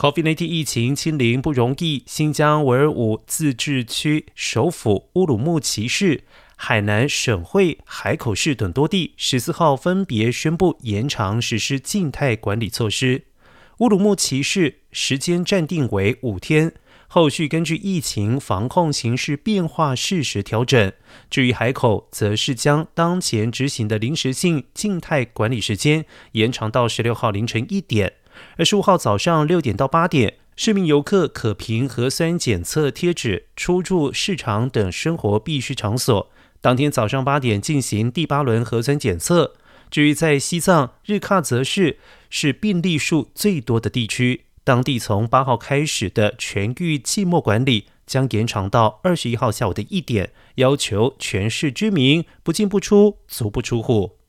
[0.00, 6.24] COVID-19 疫情清零不容易，新疆维吾尔自治区首府乌鲁木齐市、
[6.56, 13.24] 海南省会海口市等多地十四号分别宣布延长实施静态管理措施。
[13.80, 16.72] 乌鲁木齐市时间暂定为五天，
[17.06, 20.90] 后续根据疫情防控形势变化适时调整。
[21.28, 28.14] 至于海口，则是将当前执行的临时性静态管理时间延长到十六号凌晨一点。
[28.56, 36.30] 二十五号早上六点到八点，市民游客可凭核酸检测贴纸出入市场等生活必需场所。
[36.60, 39.54] 当天早上八点进行第八轮核酸检测。
[39.90, 54.19] 至于在西藏日喀则市，是病例数最多的地区，当地从八号开始的全域寂寞管理将延长到二十一号下午的一点，要求全市居民不进不出，足不出户。